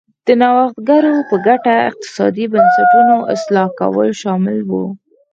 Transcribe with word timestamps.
د 0.25 0.27
نوښتګرو 0.41 1.15
په 1.29 1.35
ګټه 1.47 1.73
اقتصادي 1.89 2.45
بنسټونو 2.53 3.15
اصلاح 3.33 3.67
کول 3.79 4.09
شامل 4.21 4.57
و. 4.69 4.71